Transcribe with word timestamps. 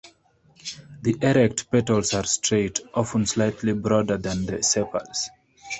The 1.03 1.15
erect 1.21 1.69
petals 1.69 2.15
are 2.15 2.23
straight, 2.23 2.79
often 2.95 3.27
slightly 3.27 3.73
broader 3.73 4.17
than 4.17 4.47
the 4.47 4.63
sepals. 4.63 5.29